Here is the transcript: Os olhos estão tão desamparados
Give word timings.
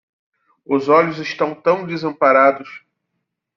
Os 0.65 0.89
olhos 0.89 1.19
estão 1.19 1.53
tão 1.53 1.85
desamparados 1.85 2.81